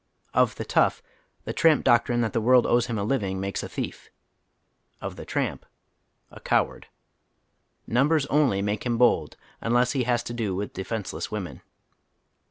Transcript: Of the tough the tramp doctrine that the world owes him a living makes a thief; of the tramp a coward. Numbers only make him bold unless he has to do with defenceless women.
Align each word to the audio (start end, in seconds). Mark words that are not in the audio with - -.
Of 0.33 0.55
the 0.55 0.65
tough 0.65 1.03
the 1.43 1.53
tramp 1.53 1.83
doctrine 1.85 2.21
that 2.21 2.33
the 2.33 2.41
world 2.41 2.65
owes 2.65 2.87
him 2.87 2.97
a 2.97 3.03
living 3.03 3.39
makes 3.39 3.61
a 3.61 3.69
thief; 3.69 4.09
of 4.99 5.15
the 5.15 5.25
tramp 5.25 5.63
a 6.31 6.39
coward. 6.39 6.87
Numbers 7.85 8.25
only 8.25 8.63
make 8.63 8.83
him 8.83 8.97
bold 8.97 9.37
unless 9.61 9.91
he 9.91 10.05
has 10.05 10.23
to 10.23 10.33
do 10.33 10.55
with 10.55 10.73
defenceless 10.73 11.29
women. 11.29 11.61